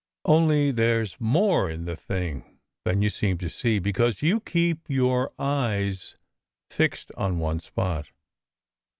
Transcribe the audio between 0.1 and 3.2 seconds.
Only there s more in the thing than you